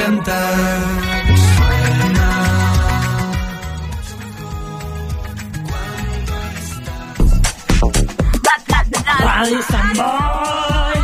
[0.00, 0.54] cantar.
[9.20, 10.98] Radio Samboy.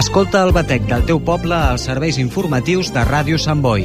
[0.00, 3.84] Escolta el batec del teu poble als serveis informatius de Ràdio Sant Boi.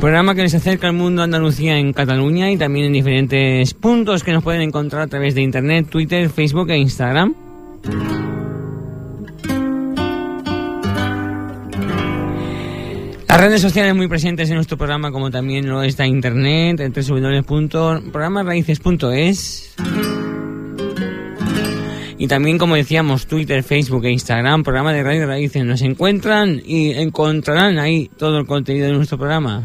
[0.00, 4.32] Programa que les acerca al mundo Andalucía en Cataluña y también en diferentes puntos que
[4.32, 7.34] nos pueden encontrar a través de internet, Twitter, Facebook e Instagram.
[13.28, 19.76] Las redes sociales muy presentes en nuestro programa, como también lo está internet, en www.programarraíces.es.
[22.16, 26.92] Y también, como decíamos, Twitter, Facebook e Instagram, programa de Radio Raíces, nos encuentran y
[26.92, 29.62] encontrarán ahí todo el contenido de nuestro programa.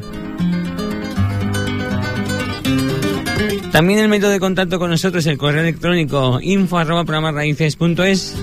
[3.75, 8.33] También el método de contacto con nosotros, el correo electrónico info arroba programarraíces.es.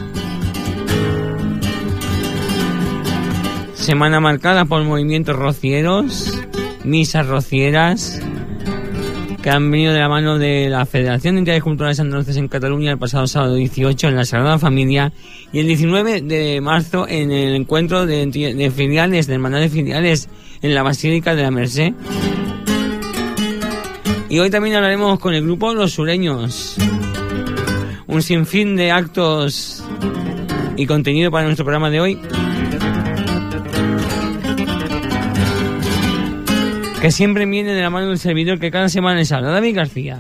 [3.73, 6.39] Semana marcada por movimientos rocieros,
[6.85, 8.21] misas rocieras,
[9.43, 12.91] que han venido de la mano de la Federación de Entidades Culturales Andaluces en Cataluña
[12.91, 15.15] el pasado sábado 18 en la Sagrada Familia
[15.51, 20.29] y el 19 de marzo en el encuentro de, de filiales, de hermandad de filiales
[20.61, 21.95] en la Basílica de la Merced.
[24.33, 26.79] Y hoy también hablaremos con el grupo Los Sureños.
[28.07, 29.85] Un sinfín de actos
[30.75, 32.19] y contenido para nuestro programa de hoy.
[36.99, 40.19] Que siempre viene de la mano del servidor que cada semana les habla, David García.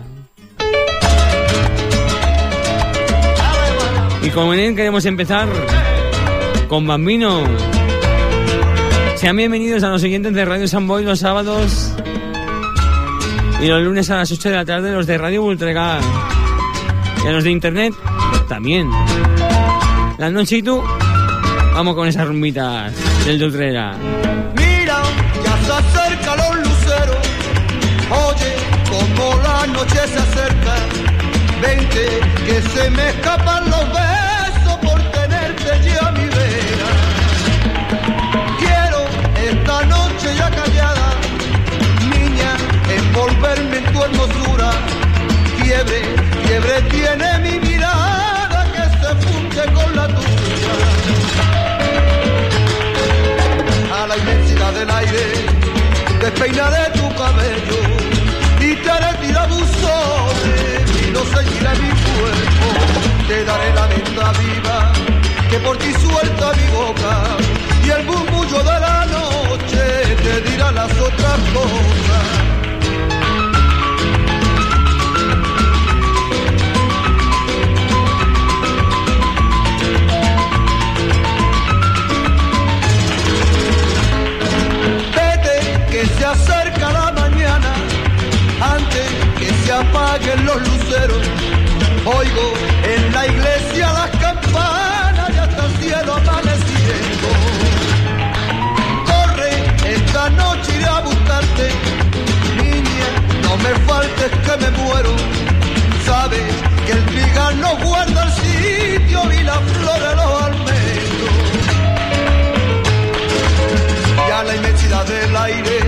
[4.22, 5.48] Y como él queremos empezar
[6.68, 7.44] con Bambino.
[9.16, 11.94] Sean bienvenidos a los oyentes de Radio San Boy los sábados
[13.62, 16.00] y los lunes a las 8 de la tarde los de Radio Ultregar.
[17.24, 17.94] Y a los de internet
[18.48, 18.90] también.
[20.18, 20.82] La noche y tú,
[21.72, 22.92] vamos con esas rumbitas
[23.24, 23.94] del de Utrera.
[24.56, 25.00] Mira,
[25.44, 27.16] ya se acercan los luceros.
[28.10, 28.52] Oye,
[28.90, 30.74] como la noche se acerca.
[31.62, 34.01] Vente, que se me escapan los
[56.42, 57.80] despeinaré tu cabello
[58.60, 62.68] y te haré tirar buzones y no seguiré mi cuerpo.
[63.28, 64.92] Te daré la venta viva
[65.50, 67.36] que por ti suelta mi boca
[67.84, 72.51] y el murmullo de la noche te dirá las otras cosas.
[89.82, 91.22] apaguen los luceros.
[92.04, 92.46] Oigo
[92.94, 97.28] en la iglesia las campanas y hasta el cielo amaneciendo.
[99.10, 99.52] Corre,
[99.96, 101.66] esta noche iré a buscarte.
[102.56, 103.08] Niña,
[103.44, 105.14] no me faltes que me muero.
[106.04, 106.52] Sabes
[106.86, 111.34] que el trigal no guarda el sitio y la flor de los almendros.
[114.28, 115.78] Y a la inmensidad del aire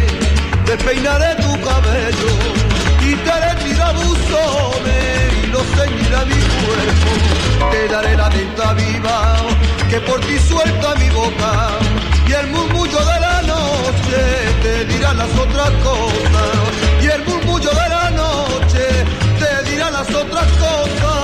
[0.67, 2.74] despeinaré tu cabello
[3.07, 7.71] y te haré mis abusones y lo ceñirá mi cuerpo.
[7.71, 9.37] Te daré la tinta viva
[9.91, 11.53] que por ti suelta mi boca
[12.27, 14.21] y el murmullo de la noche
[14.63, 16.55] te dirá las otras cosas
[17.03, 18.85] y el murmullo de la noche
[19.41, 21.24] te dirá las otras cosas.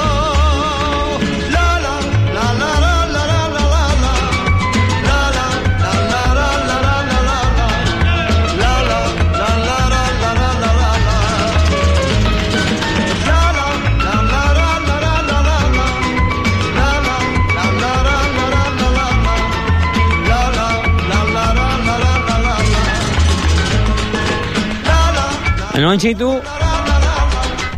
[25.83, 26.39] Anoche tú,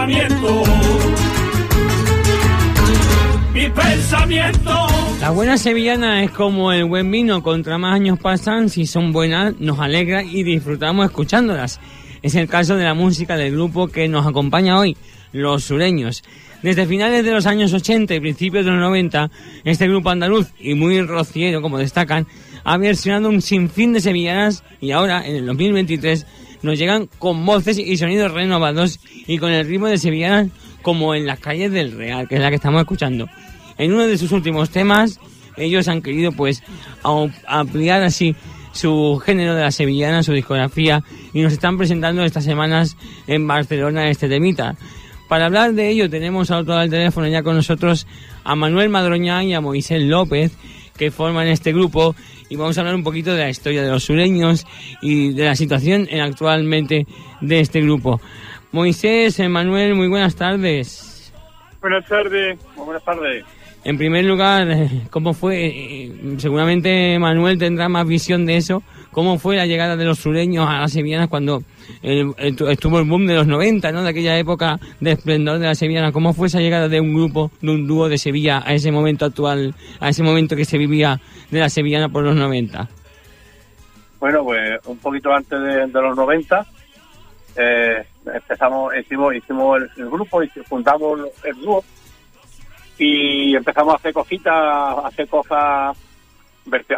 [0.06, 0.62] pensamiento.
[3.54, 4.86] Mi pensamiento.
[5.20, 9.58] La buena sevillana es como el buen vino, contra más años pasan, si son buenas,
[9.60, 11.80] nos alegra y disfrutamos escuchándolas.
[12.22, 14.96] Es el caso de la música del grupo que nos acompaña hoy,
[15.32, 16.22] Los Sureños.
[16.62, 19.30] Desde finales de los años 80 y principios de los 90,
[19.64, 22.26] este grupo andaluz, y muy rociero como destacan,
[22.64, 26.26] ha versionado un sinfín de sevillanas y ahora, en el 2023,
[26.64, 30.48] nos llegan con voces y sonidos renovados y con el ritmo de sevillanas
[30.82, 33.28] como en las calles del Real, que es la que estamos escuchando.
[33.78, 35.20] En uno de sus últimos temas,
[35.56, 36.62] ellos han querido pues
[37.46, 38.34] ampliar así
[38.72, 41.02] su género de la sevillana, su discografía,
[41.32, 42.96] y nos están presentando estas semanas
[43.26, 44.76] en Barcelona este temita.
[45.28, 48.06] Para hablar de ello tenemos al otro lado del teléfono ya con nosotros
[48.42, 50.52] a Manuel Madroña y a Moisés López,
[50.96, 52.14] que forman este grupo,
[52.48, 54.66] y vamos a hablar un poquito de la historia de los sureños
[55.02, 57.06] y de la situación en- actualmente
[57.40, 58.20] de este grupo.
[58.72, 61.32] Moisés, Manuel, muy buenas tardes.
[61.80, 62.58] Buenas tardes.
[62.76, 63.44] Buenas tardes.
[63.84, 64.66] En primer lugar,
[65.10, 66.10] ¿cómo fue?
[66.38, 68.82] Seguramente Manuel tendrá más visión de eso.
[69.10, 71.62] ¿Cómo fue la llegada de los sureños a las sevillanas cuando
[72.02, 74.02] eh, estu- estuvo el boom de los 90, ¿no?
[74.02, 76.12] De aquella época de esplendor de las sevillanas.
[76.12, 79.24] ¿Cómo fue esa llegada de un grupo, de un dúo de Sevilla a ese momento
[79.24, 82.88] actual, a ese momento que se vivía de la sevillana por los 90?
[84.20, 86.66] Bueno, pues un poquito antes de, los 90
[87.56, 91.84] eh, empezamos, hicimos, hicimos el, el grupo y fundamos el dúo
[92.98, 95.96] y empezamos a hacer cositas, a hacer cosas,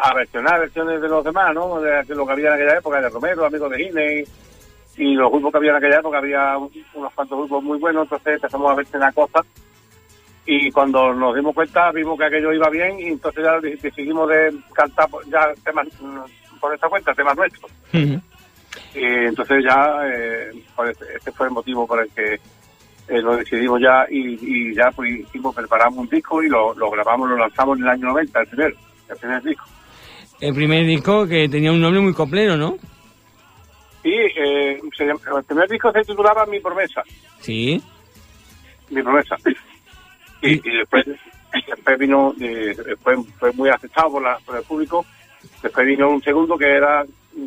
[0.02, 1.80] a versionar versiones de los demás, ¿no?
[1.80, 4.28] De, lo que había en aquella época, de Romero, amigos de Guinness
[4.96, 8.04] y los grupos que había en aquella época, había un- unos cuantos grupos muy buenos,
[8.04, 9.44] entonces empezamos a versionar cosas
[10.46, 14.28] y cuando nos dimos cuenta vimos que aquello iba bien y entonces ya de- decidimos
[14.28, 17.70] de cantar ya temas mm, por esta cuenta, temas nuestros.
[18.94, 22.34] Y entonces ya, eh, pues, este fue el motivo por el que
[23.08, 26.90] eh, lo decidimos ya y, y ya pues hicimos, preparamos un disco y lo, lo
[26.90, 28.74] grabamos, lo lanzamos en el año 90, el primer,
[29.08, 29.64] el primer disco.
[30.40, 32.76] El primer disco que tenía un nombre muy coplero, ¿no?
[34.08, 37.02] Y eh, se llama- el primer disco se titulaba Mi Promesa,
[37.40, 37.82] Sí.
[38.90, 39.36] Mi Promesa.
[40.42, 41.04] Y, y después,
[41.66, 45.04] después vino, eh, fue, fue muy aceptado por, la, por el público
[45.62, 47.04] Después vino un segundo que era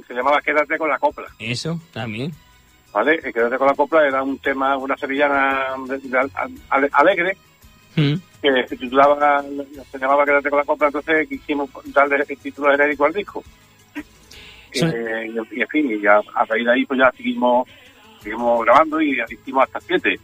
[0.07, 1.27] se llamaba Quédate con la copla.
[1.39, 2.31] Eso, también.
[2.93, 3.19] ¿Vale?
[3.19, 6.29] Quédate con la copla era un tema, una sevillana de- de-
[6.69, 7.37] ale- alegre
[7.95, 8.15] Mm.
[8.41, 9.43] que se titulaba,
[9.91, 13.43] se llamaba Quédate con la copla, entonces quisimos darle el título genérico al disco.
[14.73, 17.67] Eh, y, en fin, y ya, a raíz de ahí pues ya seguimos,
[18.21, 20.19] seguimos grabando y hicimos hasta siete.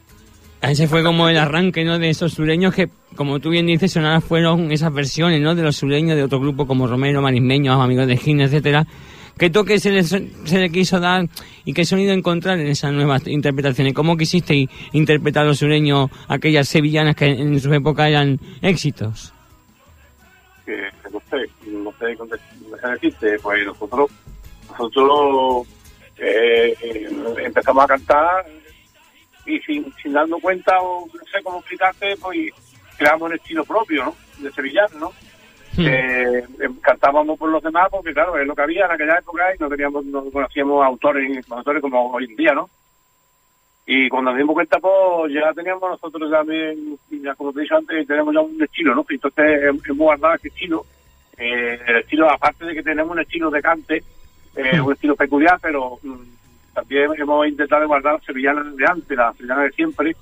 [0.61, 1.99] Ese fue como el arranque, ¿no?
[1.99, 5.53] De esos sureños que, como tú bien dices, sonadas fueron esas versiones, ¿no?
[5.53, 8.85] De los sureños de otro grupo como Romero, Marismeños, Amigos de Gine, etcétera.
[9.37, 11.27] ¿Qué toque se le, se le quiso dar
[11.65, 13.93] y qué sonido encontrar en esas nuevas interpretaciones?
[13.93, 19.33] ¿Cómo quisiste interpretar a los sureños, aquellas sevillanas que en su época eran éxitos?
[20.65, 22.05] que no sé, no sé
[22.71, 24.11] dejar decirte, pues nosotros,
[24.77, 25.67] nosotros
[26.17, 26.75] eh,
[27.43, 28.45] empezamos a cantar
[29.45, 32.37] y sin, sin darnos cuenta o no sé cómo explicarte, pues
[32.97, 34.15] creamos un estilo propio, ¿no?
[34.39, 35.09] De sevillano, ¿no?
[35.77, 35.87] Hmm.
[35.87, 39.53] Eh, eh, cantábamos por los demás porque claro, es lo que había en aquella época
[39.53, 42.69] y no teníamos, no conocíamos autores, autores como hoy en día, ¿no?
[43.85, 47.75] Y cuando nos dimos cuenta, pues ya teníamos nosotros también, ya como te he dicho
[47.75, 49.05] antes, tenemos ya un estilo, ¿no?
[49.07, 50.85] Entonces hem- hemos guardado ese estilo.
[51.37, 54.03] Eh, el estilo, aparte de que tenemos un estilo de cante,
[54.55, 59.35] eh, un estilo peculiar, pero mm, también hemos intentado guardar las sevillanas de antes, las
[59.37, 60.15] sevillanas de siempre,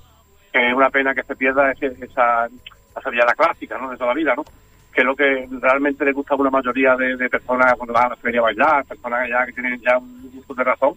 [0.52, 2.48] que es una pena que se pierda ese- esa
[2.94, 3.90] la sevillana clásica, ¿no?
[3.90, 4.44] De toda la vida, ¿no?
[4.92, 8.06] Que es lo que realmente le gusta a una mayoría de, de personas cuando van
[8.06, 10.94] a la feria a bailar, personas ya que tienen ya un gusto de razón,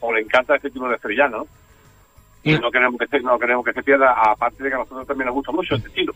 [0.00, 1.46] o le encanta este tipo de sevillana, ¿no?
[2.44, 5.06] Y no queremos que se, no queremos que se pierda, aparte de que a nosotros
[5.06, 6.12] también nos gusta mucho este estilo.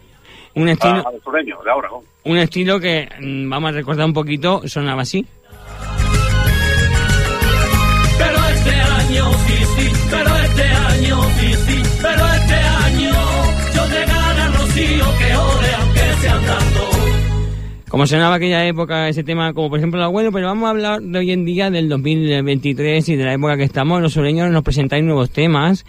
[0.54, 2.02] Un estilo, A, a los sureños de ahora, ¿no?
[2.24, 5.24] un estilo que, mm, vamos a recordar un poquito, sonaba así.
[9.46, 13.12] Sí, sí, pero este año sí, sí, pero este año
[13.74, 16.80] yo a Rocío que ore aunque sea andando.
[17.88, 21.00] Como sonaba aquella época ese tema, como por ejemplo el abuelo, pero vamos a hablar
[21.00, 24.02] de hoy en día del 2023 y de la época que estamos.
[24.02, 25.86] Los sureños nos presentáis nuevos temas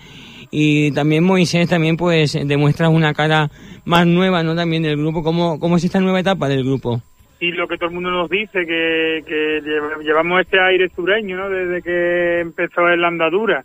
[0.51, 3.51] y también Moisés también pues demuestra una cara
[3.83, 4.55] más nueva, ¿no?
[4.55, 5.23] También del grupo.
[5.23, 7.01] ¿Cómo, cómo es esta nueva etapa del grupo?
[7.39, 11.37] Y lo que todo el mundo nos dice, que, que lleva- llevamos este aire sureño,
[11.37, 11.49] ¿no?
[11.49, 13.63] Desde que empezó en la andadura.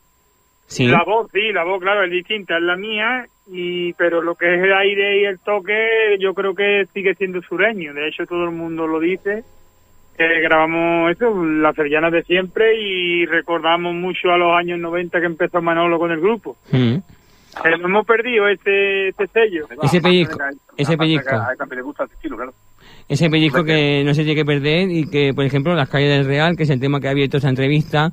[0.66, 0.86] Sí.
[0.86, 4.54] La voz, sí, la voz, claro, es distinta, es la mía, y pero lo que
[4.54, 7.92] es el aire y el toque, yo creo que sigue siendo sureño.
[7.92, 9.42] De hecho, todo el mundo lo dice.
[10.16, 15.26] Que grabamos eso, las sevillanas de siempre, y recordamos mucho a los años 90 que
[15.26, 16.56] empezó Manolo con el grupo.
[16.70, 16.96] Mm.
[17.64, 19.66] Eh, no hemos perdido este, este sello.
[19.82, 20.38] Ese pellizco,
[20.76, 21.34] ese pellizco.
[21.34, 22.52] A él también le gusta este estilo, claro.
[23.08, 26.26] Ese pellizco que no se tiene que perder y que, por ejemplo, las calles del
[26.26, 28.10] Real, que es el tema que ha abierto esta entrevista,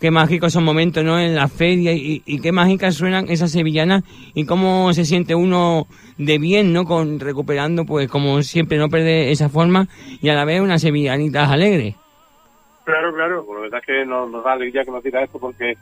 [0.00, 1.18] qué mágicos son momentos, ¿no?
[1.18, 4.04] En la feria y, y qué mágicas suenan esas sevillanas
[4.34, 6.84] y cómo se siente uno de bien, ¿no?
[6.84, 9.86] Con recuperando, pues, como siempre, no perder esa forma
[10.22, 11.94] y a la vez unas sevillanitas alegres.
[12.84, 13.44] Claro, claro.
[13.44, 15.72] Pues la verdad es que nos, nos da alegría que nos diga esto porque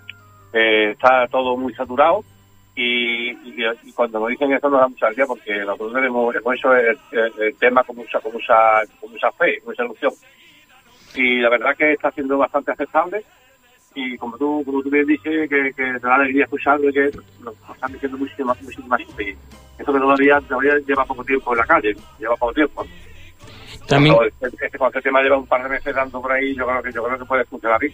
[0.53, 2.25] eh, está todo muy saturado
[2.77, 6.55] y, y- y cuando nos dicen eso nos da mucha alegría porque nosotros hemos, hemos
[6.55, 8.55] hecho el, el- el tema con mucha, con, mucha,
[9.01, 10.13] con mucha fe, con mucha ilusión.
[11.15, 13.25] Y la verdad que está siendo bastante aceptable
[13.95, 17.11] y como tú, como tú bien dices, que, que te da alegría escucharlo y que
[17.41, 19.01] nos están diciendo muchísimas, muchísimas.
[19.01, 19.31] Y
[19.79, 22.85] Eso que todavía, todavía lleva poco tiempo en la calle, lleva poco tiempo.
[23.89, 26.67] También, Cuando este, este- este tema lleva un par de meses dando por ahí, yo
[26.67, 27.93] creo que, yo creo que puede funcionar bien.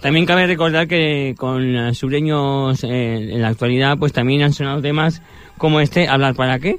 [0.00, 5.22] También cabe recordar que con sureños eh, en la actualidad, pues también han sonado temas
[5.58, 6.78] como este, ¿Hablar para qué?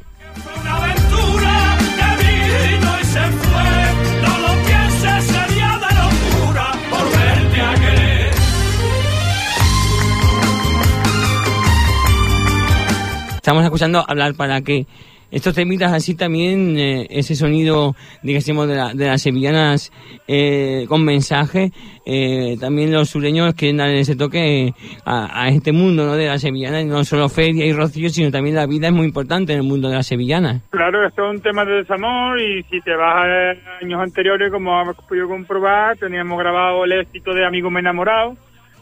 [13.47, 14.85] Estamos escuchando hablar para qué.
[15.29, 19.91] Estos temitas así también, eh, ese sonido, digamos, de, la- de las sevillanas
[20.27, 21.71] eh, con mensaje,
[22.05, 26.13] eh, también los sureños quieren dar ese toque a, a este mundo ¿no?
[26.15, 29.51] de las sevillanas, no solo feria y rocío, sino también la vida es muy importante
[29.51, 30.61] en el mundo de las sevillanas.
[30.69, 34.79] Claro, esto es un tema de desamor y si te vas a años anteriores, como
[34.79, 38.37] has podido comprobar, teníamos grabado el éxito de Amigo Me Enamorado.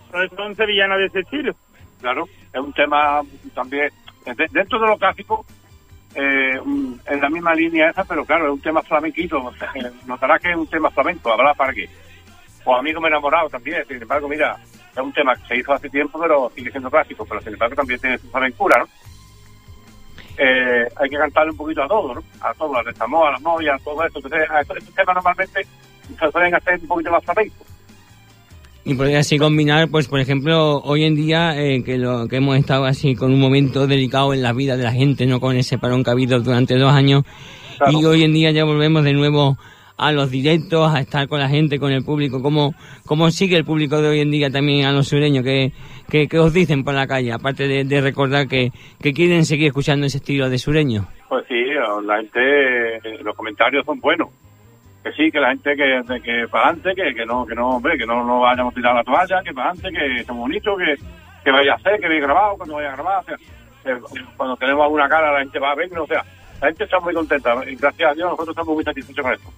[0.05, 1.55] Entonces son sevillanas de ese estilo.
[2.01, 3.21] Claro, es un tema
[3.55, 3.89] también,
[4.25, 5.43] de- dentro de lo clásico,
[6.15, 6.59] eh,
[7.05, 9.37] en la misma línea esa, pero claro, es un tema flamenquito.
[9.37, 9.51] o
[10.05, 11.89] Notarás que es un tema flamenco, ¿habrá para qué?
[12.63, 14.57] O Amigo me enamorado también, sin embargo, mira,
[14.91, 17.75] es un tema que se hizo hace tiempo, pero sigue siendo clásico, pero sin embargo
[17.75, 18.87] también tiene su flamencura, ¿no?
[20.37, 22.23] Eh, hay que cantarle un poquito a todo, ¿no?
[22.41, 24.17] A todo, al desamor, a las novias, a todo eso.
[24.17, 25.65] Entonces, a estos, estos temas normalmente
[26.07, 27.65] se suelen hacer un poquito más flamenco.
[28.87, 32.55] Y podría así combinar, pues por ejemplo, hoy en día eh, que lo que hemos
[32.57, 35.79] estado así con un momento delicado en la vida de la gente, no con ese
[35.79, 37.23] parón que ha habido durante dos años,
[37.77, 37.99] Claro.
[37.99, 39.57] y hoy en día ya volvemos de nuevo
[39.97, 42.75] a los directos, a estar con la gente, con el público, cómo,
[43.05, 45.71] cómo sigue el público de hoy en día también a los sureños, que,
[46.09, 49.67] que, que os dicen por la calle, aparte de, de recordar que, que quieren seguir
[49.67, 51.07] escuchando ese estilo de sureño.
[51.27, 51.55] Pues sí,
[52.05, 54.29] la gente, eh, los comentarios son buenos.
[55.05, 57.95] Que sí, que la gente que, que para adelante, que, que no, que no, hombre,
[57.95, 60.95] que no, no vayamos a tirar la toalla, que para adelante, que es bonito, que,
[61.43, 63.37] que vaya a hacer, que vaya grabado, cuando vaya a grabar, o sea,
[64.35, 66.25] cuando tenemos alguna cara la gente va a vernos, o sea,
[66.59, 69.49] la gente está muy contenta gracias a Dios nosotros estamos muy satisfechos con esto.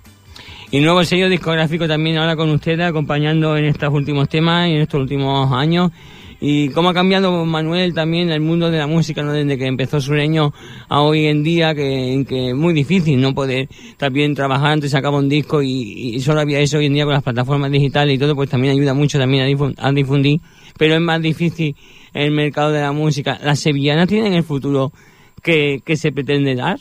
[0.70, 4.82] Y nuevo sello discográfico también ahora con ustedes, acompañando en estos últimos temas y en
[4.82, 5.92] estos últimos años.
[6.40, 9.34] Y cómo ha cambiado Manuel también el mundo de la música, ¿no?
[9.34, 10.54] Desde que empezó Sureño
[10.88, 13.34] a hoy en día, que, es muy difícil, ¿no?
[13.34, 13.68] Poder
[13.98, 17.24] también trabajar antes sacaba un disco y, solo había eso hoy en día con las
[17.24, 20.40] plataformas digitales y todo, pues también ayuda mucho también a, difun- a difundir.
[20.78, 21.76] Pero es más difícil
[22.14, 23.40] el mercado de la música.
[23.44, 24.92] ¿Las sevillanas tienen el futuro
[25.42, 26.78] que, que se pretende dar?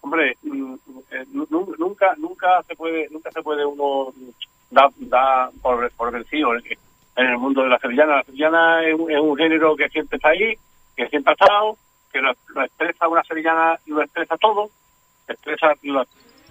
[0.00, 0.74] Hombre, mm,
[1.12, 4.14] eh, nu- nu- nunca, nunca se puede, nunca se puede uno
[4.70, 6.48] dar dar por, por vencido
[7.20, 8.16] en el mundo de la sevillana.
[8.16, 10.54] La sevillana es un, es un género que siempre está ahí,
[10.96, 11.76] que siempre ha estado,
[12.12, 14.70] que lo, lo expresa una sevillana y lo expresa todo,
[15.28, 15.74] expresa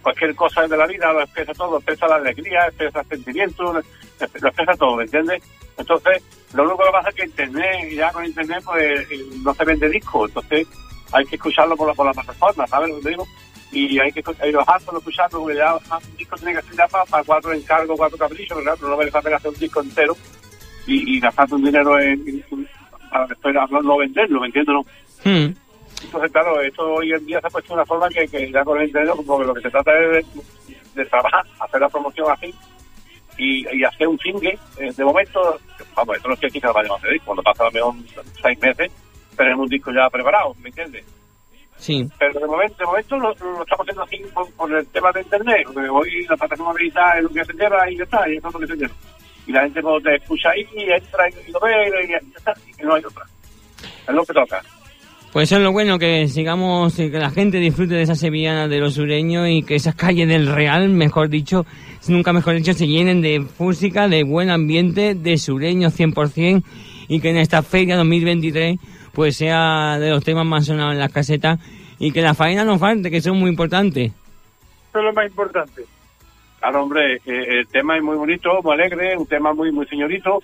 [0.01, 3.79] cualquier cosa de la vida, lo expresa todo, expresa la alegría, expresa el sentimiento, lo,
[3.79, 5.43] expresa todo, ¿me entiendes?
[5.77, 6.23] Entonces,
[6.53, 9.89] lo único que pasa es que Internet, ya con Internet, pues eh, no se vende
[9.89, 10.67] disco, entonces
[11.11, 13.27] hay que escucharlo por la, por la plataforma, ¿sabes lo que digo?
[13.71, 16.87] Y hay que hay los hartos escucharlo, porque ya un disco tiene que ser ya
[16.87, 18.75] para, cuatro encargos, cuatro caprichos, ¿verdad?
[18.79, 20.15] Pero no merece la pena hacer un disco entero
[20.89, 22.43] y, y gastarte un dinero en,
[23.11, 24.73] para después no, venderlo, ¿me entiendes?
[24.73, 24.81] No?
[25.23, 25.53] Hmm.
[26.01, 28.79] Entonces, claro, esto hoy en día se ha puesto una forma que, que ya con
[28.79, 30.41] el internet, porque lo que se trata es de,
[30.95, 32.53] de trabajar, hacer la promoción así
[33.37, 34.57] y, y hacer un single.
[34.79, 35.59] Eh, de momento,
[35.95, 37.93] vamos, esto no quiere decir que lo vayamos a hacer, cuando pasa a lo mejor
[38.41, 38.91] seis meses,
[39.35, 41.05] tenemos un disco ya preparado, ¿me entiendes?
[41.77, 42.05] Sí.
[42.17, 45.21] Pero de momento, de momento lo, lo estamos haciendo así por, por el tema de
[45.21, 48.37] internet, porque hoy la plataforma digital es lo que se lleva y ya está, y
[48.37, 48.93] eso es lo que se lleva.
[49.49, 51.71] Y la gente cuando te escucha ahí, entra y lo ve
[52.05, 53.25] y ya está, y no hay otra.
[54.07, 54.61] Es lo que toca.
[55.33, 58.77] Pues eso es lo bueno, que sigamos, que la gente disfrute de esa sevillana de
[58.77, 61.65] los sureños y que esas calles del Real, mejor dicho,
[62.07, 66.63] nunca mejor dicho, se llenen de música, de buen ambiente, de sureños 100%
[67.07, 68.77] y que en esta feria 2023
[69.13, 71.59] pues sea de los temas más sonados en las casetas
[71.97, 74.05] y que la faena no falte, que es muy importante.
[74.05, 75.85] Eso es lo más importante.
[76.59, 80.41] Claro, hombre, eh, el tema es muy bonito, muy alegre, un tema muy muy señorito,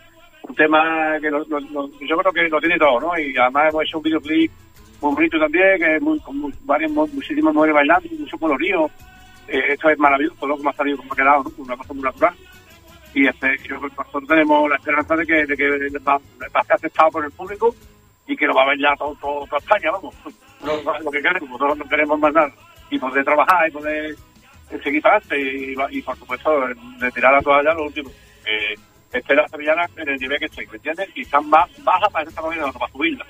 [0.48, 3.20] un tema que lo- lo- lo- yo creo que lo tiene todo, ¿no?
[3.20, 4.52] Y además hemos hecho un videoclip
[5.02, 8.90] muy bonito también, que es muy, con mu- varias, mu- muchísimas mujeres bailando, mucho colorido.
[9.48, 11.52] Eh, esto es maravilloso, lo que me ha salido, como ha quedado, ¿no?
[11.64, 12.34] Una cosa muy natural.
[13.14, 17.12] Y este, yo nosotros tenemos la esperanza de que, de que va, a ser aceptado
[17.12, 17.76] por el público
[18.28, 20.16] y que lo va a ya todo, todo, toda España, vamos.
[20.64, 22.52] No, lo que queremos, nosotros no queremos más nada.
[22.90, 24.16] Y poder trabajar y poder eh,
[24.84, 26.50] seguir para adelante y, y, por supuesto
[27.00, 28.10] de tirar la toalla lo último.
[28.46, 28.76] Eh,
[29.18, 31.10] esté la sevillana en el nivel que estoy, ¿me entiendes?
[31.16, 33.26] Y están más bajas para esta manera, para subirla,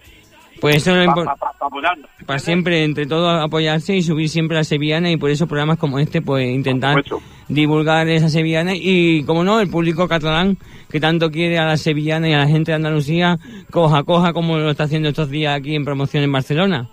[0.59, 2.09] Pues eso es para, para, para apoyarla.
[2.25, 5.77] Para siempre, entre todos, apoyarse y subir siempre a la sevillana y por eso programas
[5.77, 7.03] como este, pues intentar
[7.47, 10.57] divulgar esa sevillana y, como no, el público catalán
[10.89, 13.37] que tanto quiere a la sevillana y a la gente de Andalucía,
[13.71, 16.89] coja, coja como lo está haciendo estos días aquí en promoción en Barcelona.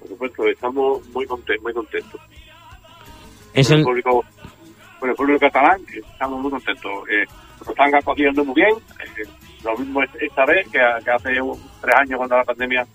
[0.00, 2.20] Por supuesto, estamos muy contentos, muy contentos.
[3.84, 4.24] Con el público,
[5.00, 6.92] con el público catalán, estamos muy contentos.
[7.10, 7.24] Eh,
[7.60, 8.70] nos están acogiendo muy bien.
[9.00, 9.24] eh,
[9.64, 12.86] lo mismo es- esta vez que, que hace un- tres años cuando la pandemia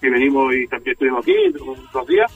[0.00, 1.34] que venimos y también estuvimos aquí
[1.92, 2.32] dos días.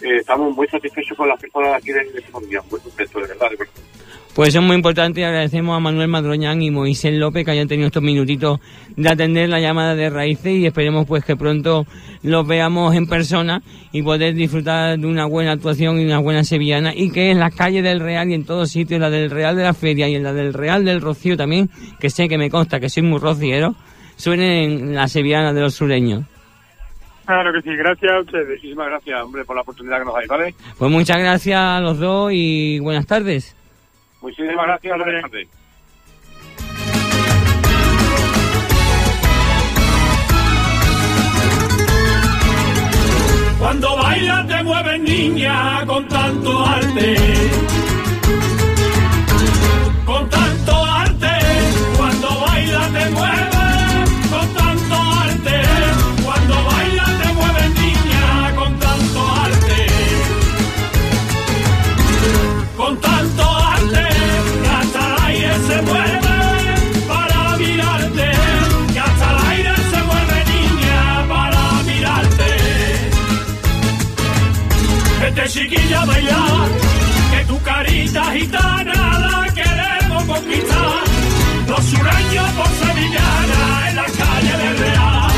[0.00, 3.50] Eh, estamos muy satisfechos con las personas aquí de, de Colombia, muy contentos, de verdad,
[3.50, 3.72] de verdad.
[4.34, 7.66] Pues eso es muy importante y agradecemos a Manuel Madroñán y Moisés López que hayan
[7.66, 8.60] tenido estos minutitos
[8.96, 11.84] de atender la llamada de raíces y esperemos pues que pronto
[12.22, 16.94] los veamos en persona y poder disfrutar de una buena actuación y una buena sevillana
[16.94, 19.64] y que en las calles del Real y en todos sitios, la del Real de
[19.64, 22.78] la Feria y en la del Real del Rocío también, que sé que me consta
[22.78, 23.74] que soy muy rociero,
[24.14, 26.24] suenen las sevillanas de los sureños.
[27.26, 28.48] Claro que sí, gracias a ustedes.
[28.48, 30.54] Muchísimas gracias, hombre, por la oportunidad que nos dais, ¿vale?
[30.78, 33.56] Pues muchas gracias a los dos y buenas tardes.
[34.20, 35.48] Muchísimas gracias, tardes.
[43.58, 47.16] Cuando bailas te mueves niña con tanto arte.
[50.06, 51.28] Con tanto arte.
[51.96, 53.49] Cuando bailas te mueves
[76.06, 81.04] que tu carita gitana la queremos conquistar.
[81.68, 85.30] Los sureños por sevillana en la calle del Real.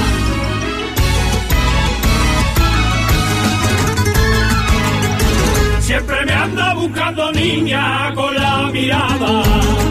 [5.81, 9.82] Siempre me anda buscando niña con la mirada.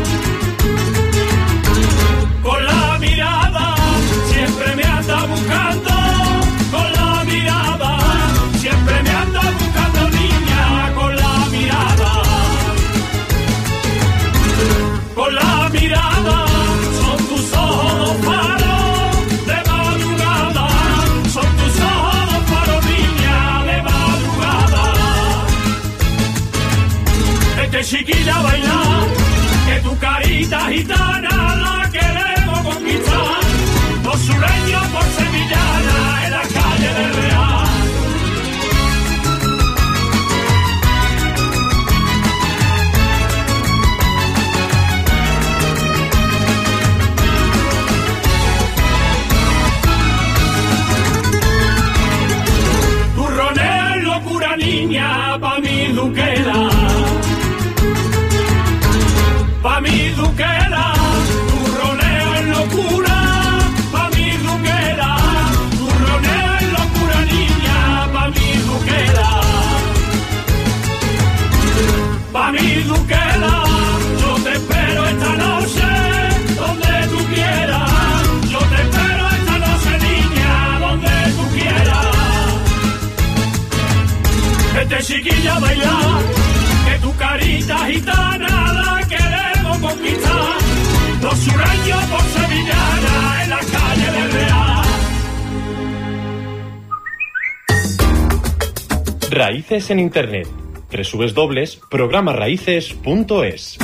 [99.71, 100.47] En Internet.
[100.91, 103.77] www.programaraíces.es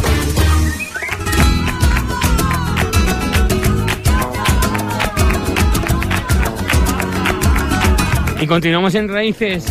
[8.41, 9.65] Y continuamos en Raíces.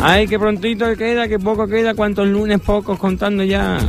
[0.00, 3.80] Ay, qué prontito queda, qué poco queda, cuántos lunes pocos contando ya.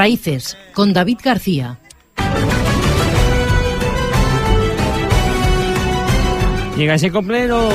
[0.00, 1.78] Raíces, con David García.
[6.74, 7.68] Llega ese coplero,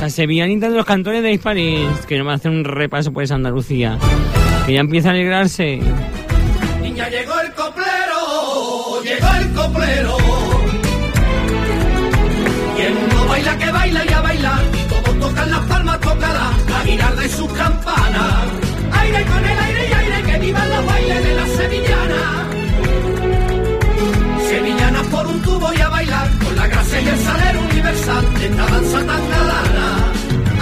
[0.00, 3.22] la sevillanita de los cantores de Hispanis, que nos va a hacer un repaso por
[3.22, 3.96] esa Andalucía,
[4.66, 5.78] que ya empieza a alegrarse.
[6.82, 10.16] Niña, llegó el coplero, llegó el coplero.
[12.76, 16.50] Y el mundo baila que baila y a bailar, y como tocan las palmas tocará
[16.70, 18.48] la girarda y sus campanas.
[18.90, 19.85] Aire con el aire
[20.46, 22.22] vivan los bailes de la sevillana.
[24.48, 28.46] Sevillanas por un tubo y a bailar, con la gracia y el saler universal de
[28.46, 29.86] esta danza tan galana.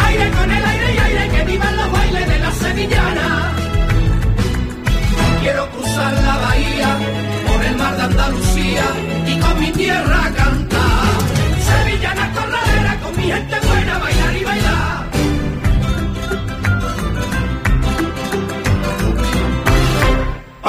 [0.07, 3.29] Aire con el aire y aire, que vivan los bailes de la sevillana.
[5.43, 6.91] Quiero cruzar la bahía
[7.49, 8.87] por el mar de Andalucía
[9.33, 11.15] y con mi tierra cantar.
[11.69, 15.14] Sevillana corredera con mi gente buena bailar y bailar.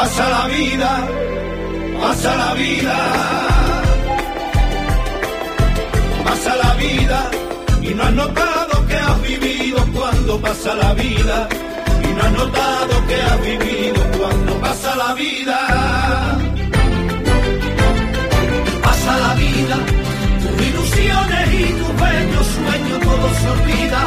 [0.05, 0.91] Pasa la vida,
[1.99, 2.97] pasa la vida.
[6.23, 7.19] Pasa la vida
[7.81, 11.49] y no has notado que has vivido cuando pasa la vida.
[12.03, 15.57] Y no has notado que has vivido cuando pasa la vida.
[18.83, 19.75] Pasa la vida,
[20.43, 24.01] tus ilusiones y tus bellos sueños, todo se olvida.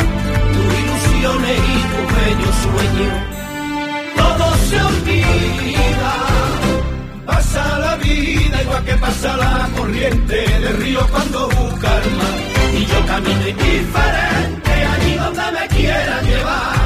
[0.54, 3.37] Tus ilusiones y tus bellos sueños,
[4.68, 6.14] se olvida.
[7.26, 12.36] Pasa la vida igual que pasa la corriente del río cuando busca el mar.
[12.78, 16.78] Y yo camino indiferente allí donde me quieran llevar.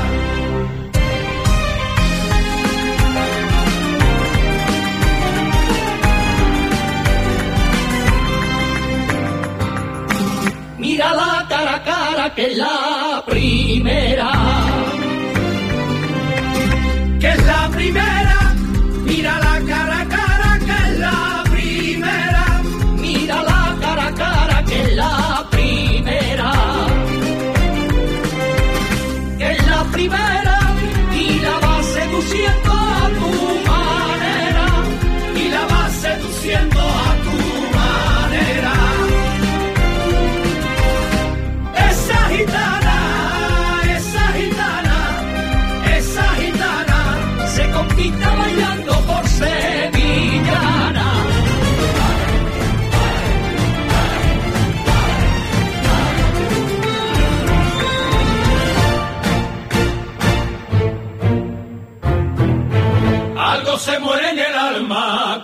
[10.79, 14.42] Mira la cara a cara que es la primera.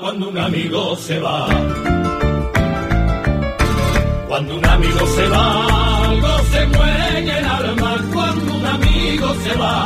[0.01, 1.49] Cuando un amigo se va.
[4.29, 7.97] Cuando un amigo se va, algo se muere en el alma.
[8.13, 9.85] Cuando un amigo se va,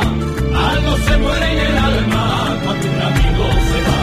[0.71, 2.23] algo se muere en el alma.
[2.63, 4.01] Cuando un amigo se va.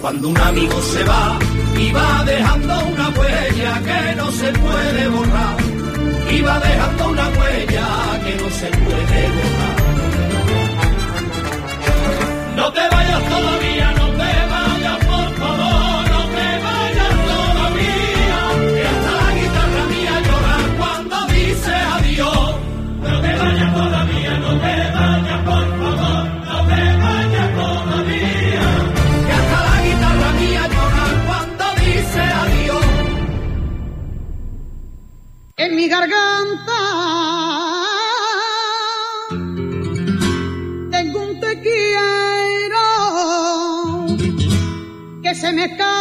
[0.00, 1.38] Cuando un amigo se va
[1.78, 5.56] y va dejando una huella que no se puede borrar.
[6.30, 7.86] Y va dejando una huella
[8.24, 8.93] que no se puede
[45.54, 45.93] que se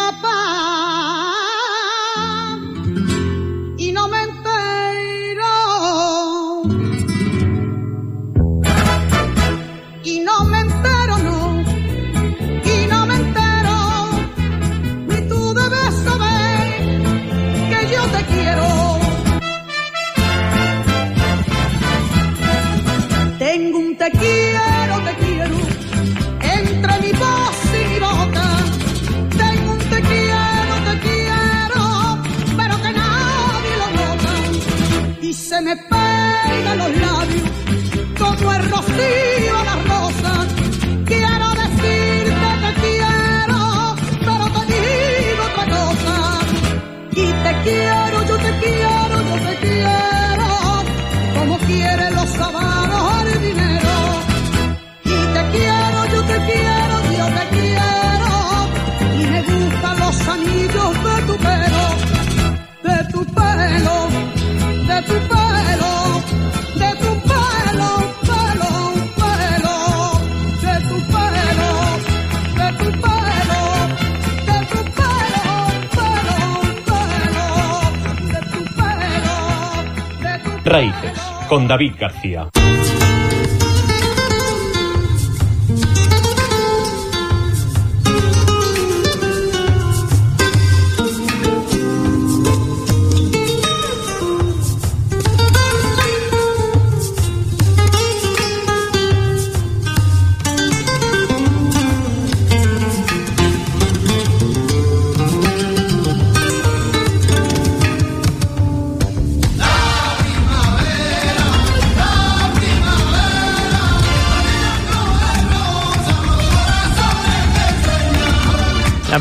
[81.50, 82.50] Con David García.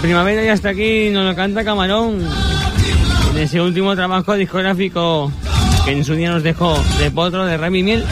[0.03, 2.19] Primavera ya está aquí, nos lo canta Camarón.
[3.31, 5.33] En ese último trabajo discográfico
[5.85, 8.05] que en su día nos dejó de potro de Remy Miel.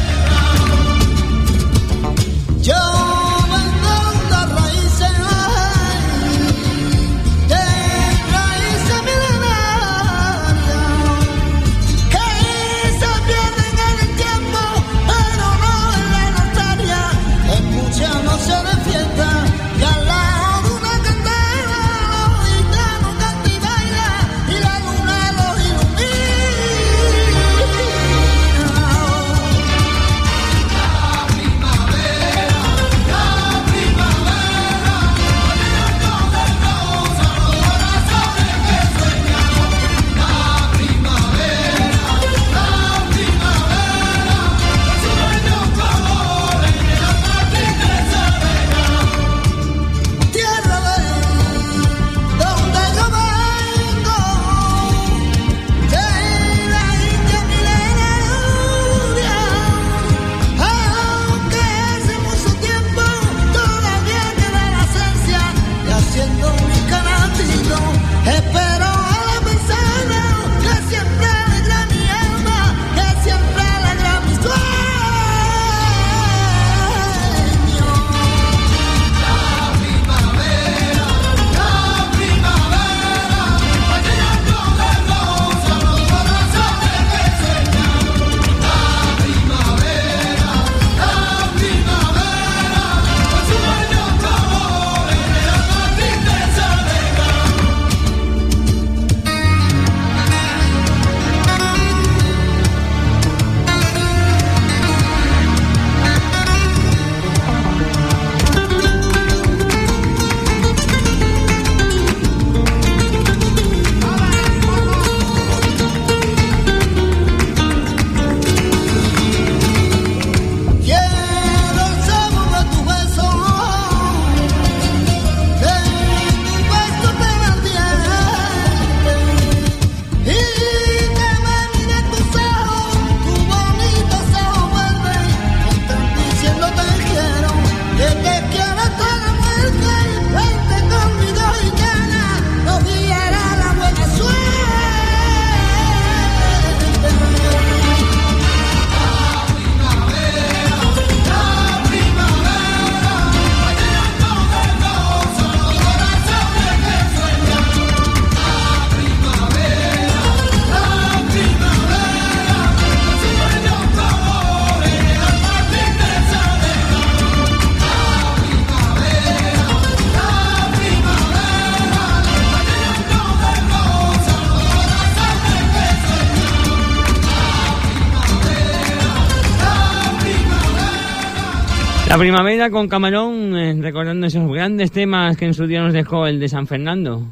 [182.10, 186.26] La primavera con Camarón, eh, recordando esos grandes temas que en su día nos dejó
[186.26, 187.22] el de San Fernando.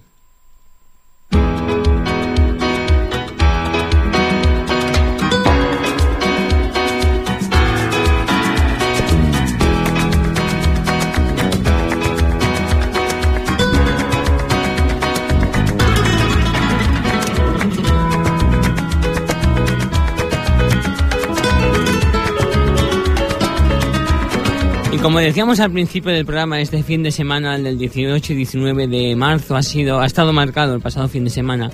[25.08, 28.88] Como decíamos al principio del programa, este fin de semana, el del 18 y 19
[28.88, 31.70] de marzo, ha sido, ha estado marcado el pasado fin de semana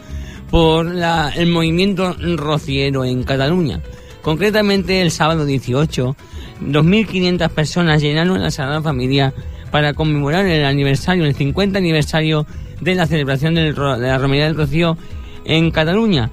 [0.52, 3.80] por la- el movimiento rociero en Cataluña.
[4.22, 6.14] Concretamente el sábado 18,
[6.60, 9.34] 2.500 personas llenaron la Sagrada Familia
[9.72, 12.46] para conmemorar el aniversario, el 50 aniversario
[12.80, 14.96] de la celebración del de la Romería del Rocío
[15.44, 16.30] en Cataluña.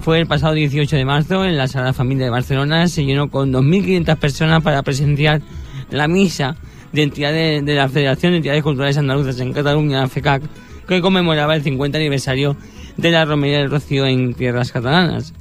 [0.00, 3.50] Fue el pasado 18 de marzo en la Sagrada Familia de Barcelona, se llenó con
[3.54, 5.40] 2.500 personas para presenciar
[5.92, 6.56] la misa
[6.92, 10.42] de entidades de la Federación de Entidades Culturales Andaluzas en Cataluña, la FECAC,
[10.86, 12.56] que conmemoraba el 50 aniversario
[12.96, 15.32] de la Romería del Rocío en tierras catalanas.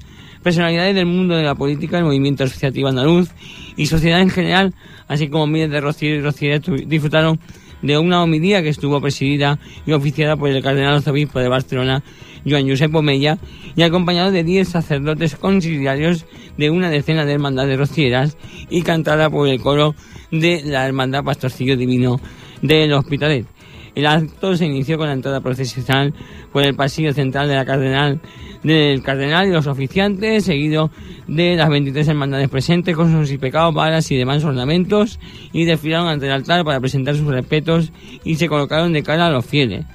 [0.43, 3.29] personalidades del mundo de la política, el movimiento asociativo andaluz
[3.75, 4.73] y sociedad en general,
[5.07, 7.39] así como miles de rocieros y rocieras disfrutaron
[7.81, 12.03] de una homilía que estuvo presidida y oficiada por el cardenal arzobispo de Barcelona,
[12.47, 13.37] Joan Josep Omella,
[13.75, 16.25] y acompañado de 10 sacerdotes conciliarios
[16.57, 18.37] de una decena de hermandades rocieras
[18.69, 19.95] y cantada por el coro
[20.31, 22.19] de la Hermandad Pastorcillo Divino
[22.61, 23.45] del Hospitalet.
[23.93, 26.13] El acto se inició con la entrada procesional
[26.53, 28.21] por el pasillo central de la Cardenal,
[28.63, 30.91] del Cardenal y los oficiantes, seguido
[31.27, 35.19] de las 23 hermandades presentes con sus pecados, balas y demás ornamentos,
[35.51, 37.91] y desfilaron ante el altar para presentar sus respetos
[38.23, 39.85] y se colocaron de cara a los fieles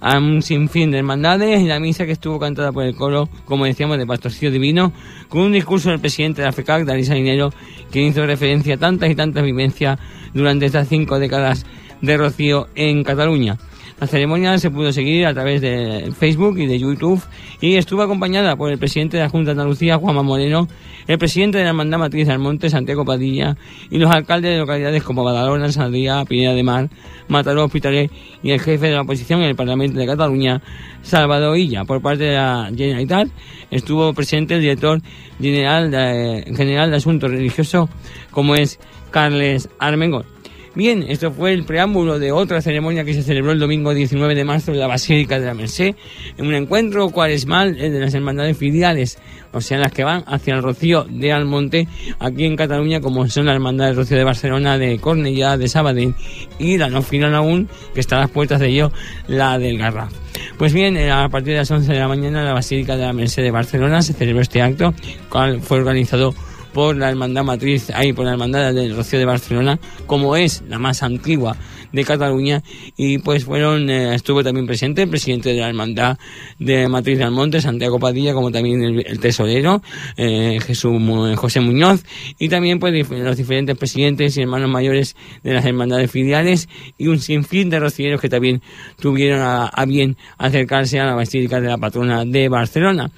[0.00, 3.64] a un sinfín de hermandades y la misa que estuvo cantada por el coro, como
[3.64, 4.92] decíamos, de Pastorcillo Divino,
[5.28, 7.52] con un discurso del presidente de la FECAC, Darío Salinero,
[7.90, 9.98] quien hizo referencia a tantas y tantas vivencias
[10.34, 11.66] durante estas cinco décadas
[12.00, 13.56] de Rocío en Cataluña.
[14.00, 17.22] La ceremonia se pudo seguir a través de Facebook y de YouTube
[17.60, 20.68] y estuvo acompañada por el presidente de la Junta de Andalucía, Juanma Moreno,
[21.06, 23.56] el presidente de la Hermandad Matriz de Almonte, Santiago Padilla,
[23.90, 26.90] y los alcaldes de localidades como Badalona, Sandía, Pineda de Mar,
[27.28, 28.10] Mataró, Hospitalet
[28.42, 30.60] y el jefe de la oposición en el Parlamento de Cataluña,
[31.02, 31.84] Salvador Illa.
[31.84, 33.28] Por parte de la Generalitat
[33.70, 35.00] estuvo presente el director
[35.40, 37.88] general de, general de Asuntos Religiosos,
[38.30, 38.78] como es
[39.10, 40.35] Carles Armengol.
[40.76, 44.44] Bien, esto fue el preámbulo de otra ceremonia que se celebró el domingo 19 de
[44.44, 45.94] marzo en la Basílica de la Merced,
[46.36, 49.16] en un encuentro cuaresmal de las hermandades filiales,
[49.52, 53.46] o sea, las que van hacia el Rocío de Almonte, aquí en Cataluña, como son
[53.46, 56.14] la Hermandad del Rocío de Barcelona, de Cornellá, de Sabadell,
[56.58, 58.92] y la no final aún, que está a las puertas de ello,
[59.28, 60.12] la del Garraf.
[60.58, 63.06] Pues bien, eh, a partir de las 11 de la mañana en la Basílica de
[63.06, 64.92] la Merced de Barcelona se celebró este acto,
[65.30, 66.34] cual fue organizado
[66.76, 70.78] por la Hermandad Matriz, ahí por la Hermandad del Rocío de Barcelona, como es la
[70.78, 71.56] más antigua
[71.90, 72.62] de Cataluña,
[72.98, 76.18] y pues fueron, eh, estuvo también presente el presidente de la Hermandad
[76.58, 79.80] de Matriz de Almonte, Santiago Padilla, como también el, tesorero,
[80.18, 81.00] eh, Jesús
[81.36, 82.04] José Muñoz,
[82.38, 86.68] y también pues los diferentes presidentes y hermanos mayores de las hermandades filiales,
[86.98, 88.60] y un sinfín de rocieros que también
[89.00, 93.10] tuvieron a bien acercarse a la Basílica de la Patrona de Barcelona.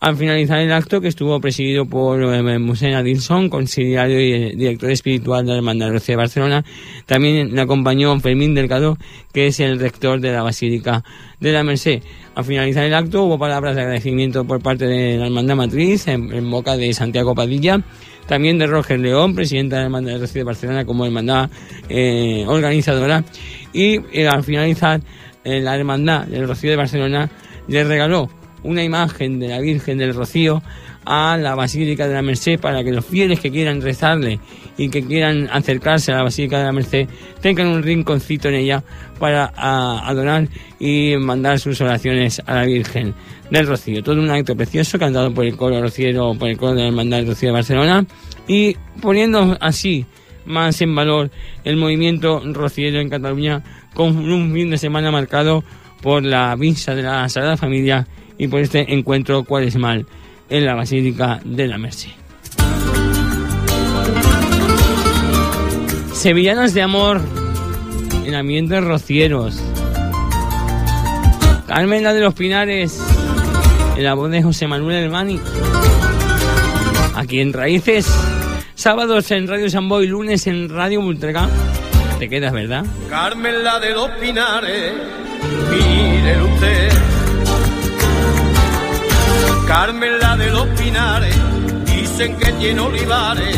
[0.00, 4.90] Al finalizar el acto, que estuvo presidido por eh, Musén Adilson, conciliario y eh, director
[4.90, 6.64] espiritual de la Hermandad de Barcelona,
[7.04, 8.96] también le acompañó Fermín Delgado,
[9.34, 11.04] que es el rector de la Basílica
[11.38, 12.02] de la Merced.
[12.34, 16.32] Al finalizar el acto hubo palabras de agradecimiento por parte de la Hermandad Matriz, en,
[16.32, 17.84] en boca de Santiago Padilla,
[18.26, 21.50] también de Roger León, presidente de la Hermandad de de Barcelona, como hermandad
[21.90, 23.22] eh, organizadora,
[23.74, 25.02] y eh, al finalizar
[25.44, 27.30] eh, la Hermandad del Rocío de Barcelona
[27.68, 28.30] le regaló
[28.62, 30.62] una imagen de la Virgen del Rocío
[31.04, 34.38] a la Basílica de la Merced para que los fieles que quieran rezarle
[34.76, 37.08] y que quieran acercarse a la Basílica de la Merced
[37.40, 38.84] tengan un rinconcito en ella
[39.18, 40.46] para a- adorar
[40.78, 43.14] y mandar sus oraciones a la Virgen
[43.50, 44.02] del Rocío.
[44.02, 47.18] Todo un acto precioso cantado por el coro rociero, por el coro de la Hermandad
[47.18, 48.06] del Rocío de Barcelona
[48.46, 50.04] y poniendo así
[50.44, 51.30] más en valor
[51.64, 53.62] el movimiento rociero en Cataluña
[53.94, 55.64] con un fin de semana marcado
[56.02, 58.06] por la misa de la Sagrada Familia
[58.40, 60.06] y por este encuentro cuaresmal
[60.48, 62.08] en la Basílica de la Merced.
[66.14, 67.20] Sevillanas de amor
[68.24, 69.60] en ambientes rocieros.
[71.66, 72.98] Carmen la de los Pinares,
[73.98, 75.38] en la voz de José Manuel Hermani.
[77.14, 78.10] Aquí en Raíces,
[78.74, 81.46] sábados en Radio Samboy, lunes en Radio Multregá.
[82.18, 82.86] Te quedas, ¿verdad?
[83.10, 84.94] Carmen la de los pinares,
[85.70, 87.19] mire usted.
[89.70, 91.36] Carmen la de los pinares,
[91.86, 93.56] dicen que tiene olivares,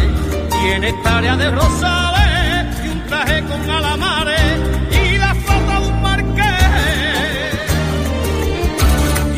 [0.60, 4.60] tiene esta área de rosales y un traje con alamares
[4.90, 6.44] y la flota de un marqués.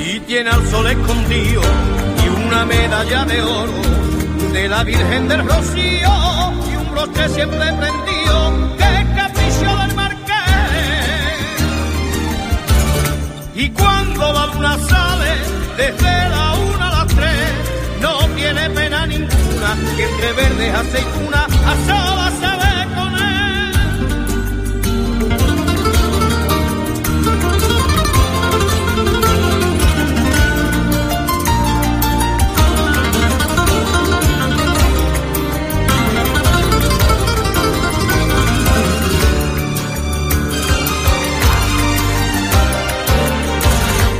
[0.05, 1.63] Y tiene al sol escondido
[2.25, 3.81] y una medalla de oro
[4.53, 6.11] de la Virgen del Rocío
[6.73, 10.25] y un broche siempre prendido que es capricho del marqués.
[13.55, 15.35] Y cuando la luna sale
[15.77, 16.54] desde la
[18.05, 23.73] no tiene pena ninguna, que entre verdes aceitunas a solas se ve con él.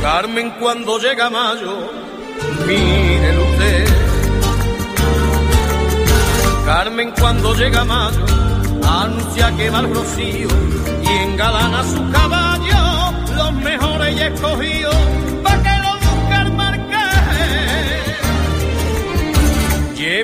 [0.01, 2.04] Carmen cuando llega mayo,
[2.67, 3.87] mire usted.
[6.65, 8.25] Carmen cuando llega mayo,
[8.87, 10.47] anuncia que va el rocío
[11.03, 14.95] y engalana su caballo, los mejores y escogidos,
[15.43, 16.85] pa' que lo busque el marqués.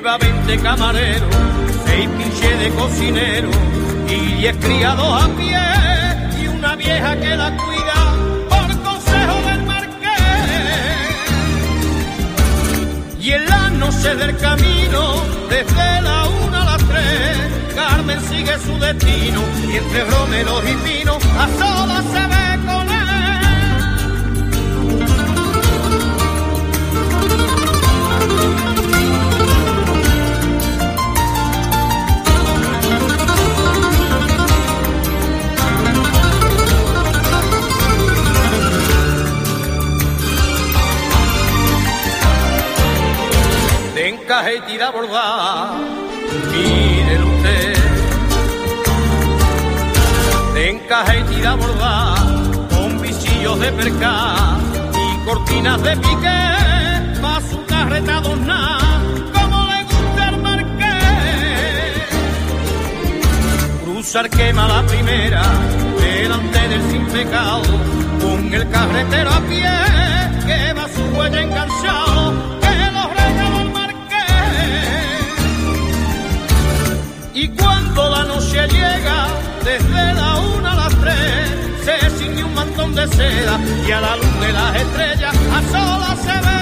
[0.02, 1.34] 20 camareros,
[1.86, 3.50] seis pinches de cocinero
[4.08, 7.71] y diez criados a pie y una vieja que la cuida
[13.22, 17.38] Y en la noche del camino, desde la una a las tres,
[17.72, 19.40] Carmen sigue su destino
[19.72, 22.51] y entre romeros y pinos a solas se ve
[44.12, 45.78] de encaje y tira bordada,
[46.52, 47.76] mírelo usted.
[50.54, 52.16] De encaje y tira bordada,
[52.70, 54.34] con visillos de perca
[54.92, 59.00] y cortinas de piqué, pa' su carreta adornada,
[59.32, 62.02] como le gusta al marqués.
[63.84, 65.42] Cruzar quema la primera,
[66.00, 67.62] delante del sin pecado,
[68.20, 69.78] con el carretero a pie,
[70.46, 72.11] que va su huella enganchado,
[78.52, 79.28] noche llega,
[79.64, 84.16] desde la una a las tres, se ciñe un mantón de seda y a la
[84.16, 86.61] luz de las estrellas a solas se ve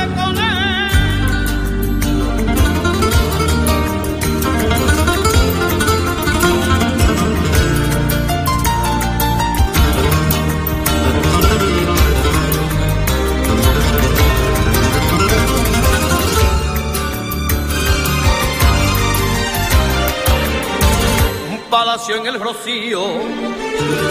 [21.70, 23.00] palacio en el rocío,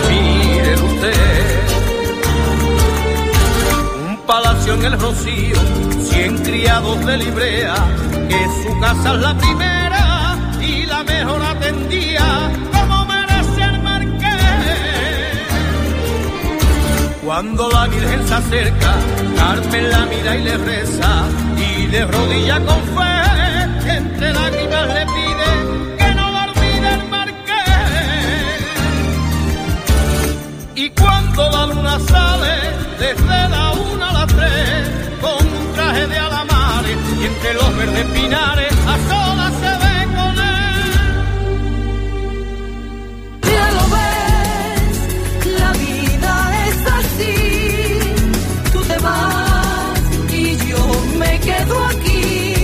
[0.10, 1.68] mire usted.
[4.08, 5.58] Un palacio en el rocío,
[6.10, 7.76] cien criados de librea,
[8.30, 14.30] que su casa es la primera y la mejor atendía, como merece el marqués.
[17.26, 18.94] Cuando la Virgen se acerca,
[19.36, 23.19] Carmen la mira y le reza, y de rodilla con fe,
[31.40, 32.56] La luna sale,
[33.00, 34.90] desde la una a las tres,
[35.22, 40.34] con un traje de alamares, y entre los verdes pinares, a solas se ve con
[40.38, 40.92] él.
[43.42, 44.92] Ya lo ves,
[45.60, 46.34] la vida
[46.68, 47.36] es así.
[48.74, 50.00] Tú te vas
[50.32, 50.82] y yo
[51.18, 52.56] me quedo aquí.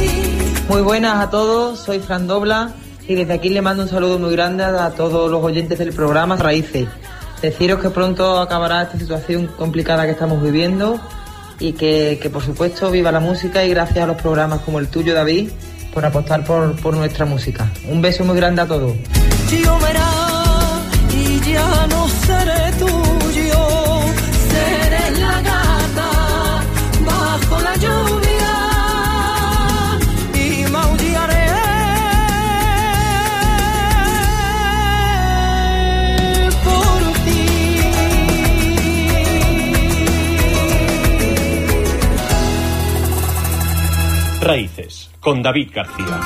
[0.68, 2.74] Muy buenas a todos, soy Fran Dobla
[3.08, 6.36] y desde aquí le mando un saludo muy grande a todos los oyentes del programa
[6.36, 6.88] Raíces.
[7.42, 11.00] Deciros que pronto acabará esta situación complicada que estamos viviendo
[11.60, 14.88] y que, que, por supuesto viva la música y gracias a los programas como el
[14.88, 15.50] tuyo David
[15.94, 17.72] por apostar por, por nuestra música.
[17.88, 18.94] Un beso muy grande a todos.
[44.46, 46.22] Raíces, con David García.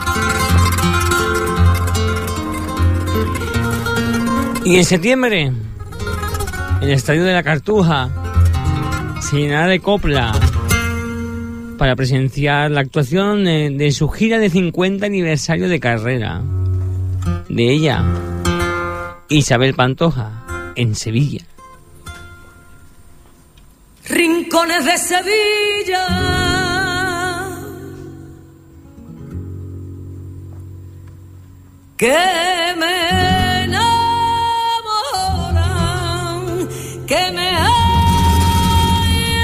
[4.65, 5.55] Y en septiembre, en
[6.81, 8.09] el Estadio de la Cartuja,
[9.21, 10.33] se llenará de copla
[11.77, 16.41] para presenciar la actuación de, de su gira de 50 aniversario de carrera.
[17.47, 18.03] De ella,
[19.29, 21.45] Isabel Pantoja, en Sevilla.
[24.09, 26.28] rincones de Sevilla.
[31.99, 32.17] Que
[32.77, 32.95] me
[33.65, 33.89] enamoran,
[37.05, 37.49] que me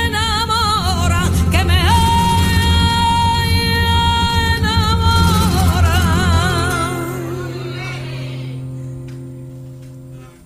[0.06, 1.80] enamoran, que me
[4.56, 5.36] enamoran.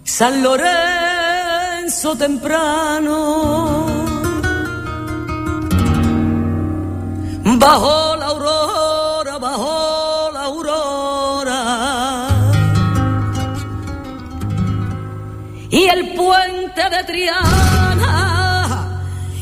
[0.03, 3.85] San Lorenzo temprano.
[7.59, 8.08] Bajo
[15.69, 18.85] Y el puente de Triana.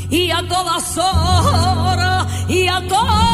[0.09, 3.26] Y a todas horas, y a todas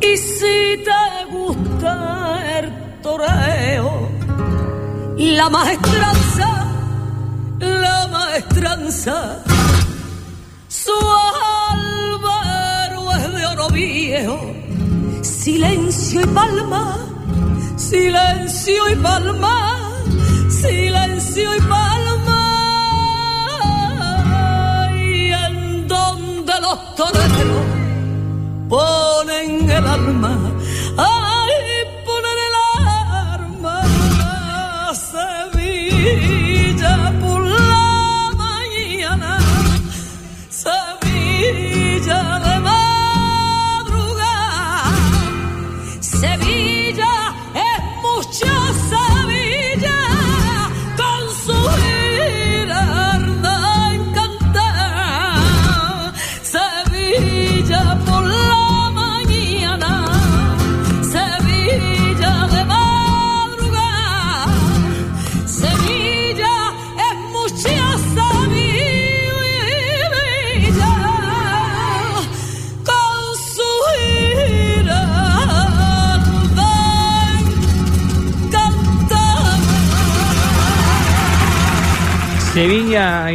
[0.00, 4.08] Y si te gusta el toreo,
[5.16, 6.66] la maestranza,
[7.58, 9.42] la maestranza,
[10.68, 10.92] su
[11.70, 14.40] álvaro es de oro viejo,
[15.22, 16.96] silencio y palma,
[17.76, 19.67] silencio y palma,
[21.40, 22.42] y palma,
[24.96, 27.66] y en donde los toreros
[28.68, 30.52] ponen el alma,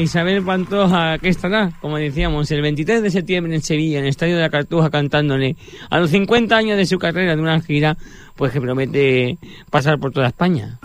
[0.04, 1.72] Isabel Pantoja, ¿qué estará?
[1.80, 5.56] Como decíamos, el 23 de septiembre en Sevilla, en el Estadio de la Cartuja, cantándole
[5.90, 7.98] a los 50 años de su carrera de una gira,
[8.36, 9.38] pues que promete
[9.70, 10.78] pasar por toda España.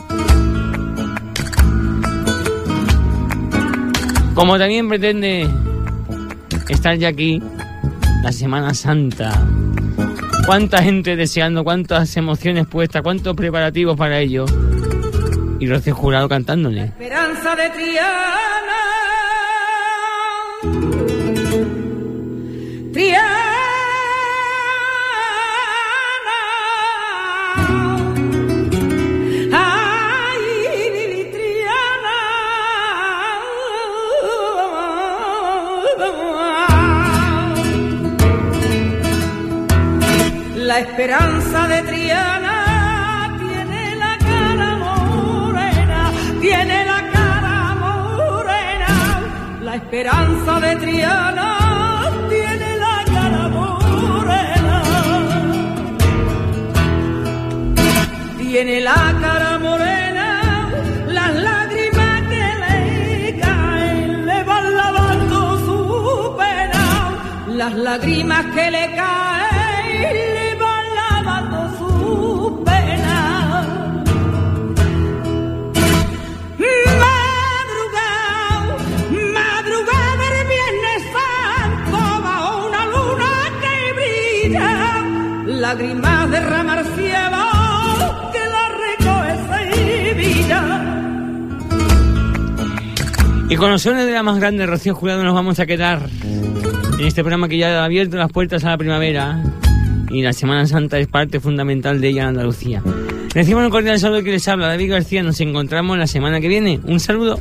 [4.34, 5.48] Como también pretende
[6.68, 7.42] estar ya aquí
[8.22, 9.32] la Semana Santa.
[10.46, 14.46] Cuánta gente deseando, cuántas emociones puestas, cuántos preparativos para ello.
[15.58, 16.84] Y Rocío Jurado cantándole.
[16.84, 18.57] Esperanza de Triana.
[22.98, 23.04] La
[40.80, 49.20] esperanza de Triana tiene la cara morena, tiene la cara morena.
[49.62, 51.37] La esperanza de Triana
[58.58, 60.68] Tiene la cara morena,
[61.06, 66.84] las lágrimas que le caen le van lavando su pena.
[67.50, 73.16] Las lágrimas que le caen le van lavando su pena.
[77.04, 78.76] Madrugada,
[79.38, 83.32] madrugada del Viernes Santo bajo una luna
[83.62, 84.70] que brilla,
[85.46, 87.37] lágrimas derramar cielo
[93.50, 97.06] Y con los sones de la más grande, Rocío Jurado, nos vamos a quedar en
[97.06, 99.42] este programa que ya ha abierto las puertas a la primavera.
[100.10, 102.82] Y la Semana Santa es parte fundamental de ella en Andalucía.
[103.34, 105.22] Reciban un cordial saludo que les habla David García.
[105.22, 106.80] Nos encontramos la semana que viene.
[106.84, 107.40] Un saludo.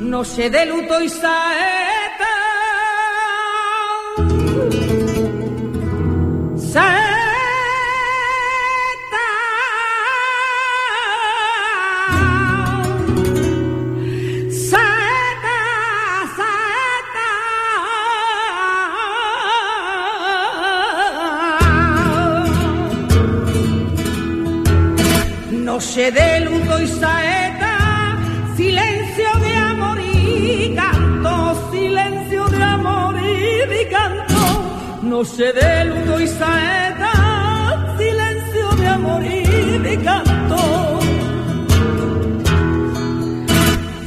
[0.00, 1.85] Noche de luto y saeta.
[26.06, 28.16] De luto y saeta,
[28.56, 35.02] silencio de amor y canto, silencio de amor y canto.
[35.02, 41.00] Noche de luto y saeta, silencio de amor y canto.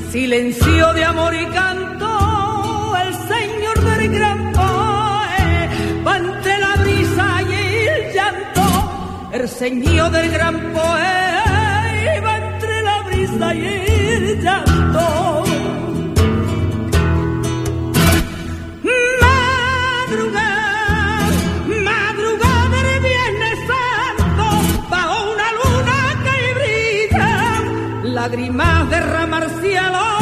[0.10, 7.88] Silencio de amor y canto, el Señor del gran poe, va entre la brisa y
[7.90, 11.19] el llanto, el Señor del gran poe,
[13.38, 15.44] el llanto.
[20.10, 21.30] Madrugada,
[21.86, 24.46] madrugada del Viernes Santo,
[24.90, 27.32] bajo una luna que brilla,
[28.04, 30.19] lágrimas derramar cielo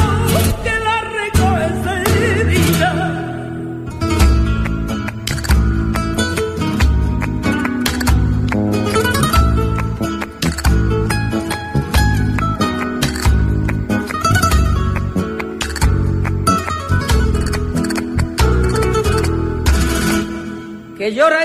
[21.10, 21.42] llora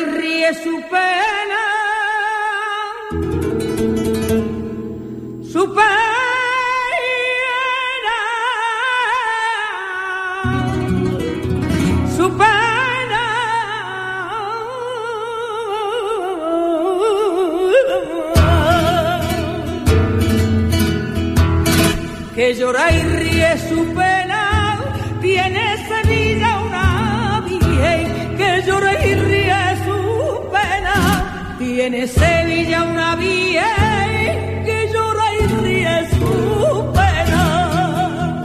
[31.84, 38.44] Tiene Sevilla una virgen que llora y ríe su pena.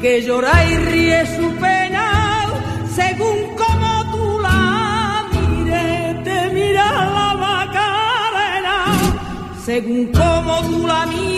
[0.00, 2.06] Que llora y ríe su pena
[2.96, 6.86] según como tú la mires, te mira
[7.16, 8.76] la Macarena.
[9.66, 11.37] Según como tú la mires,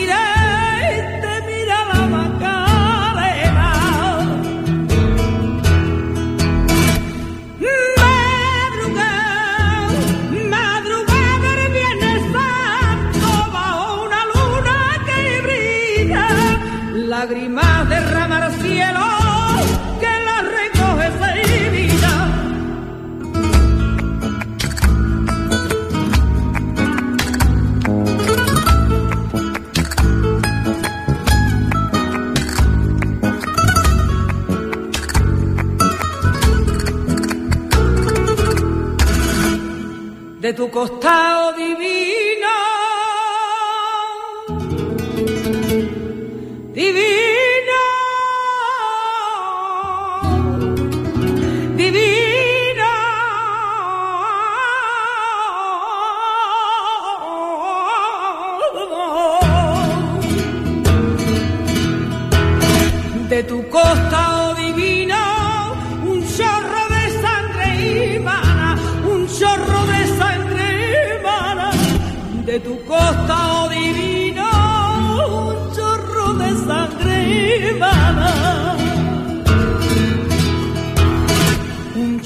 [40.51, 41.40] de tu costado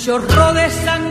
[0.05, 1.04] chorro de sangre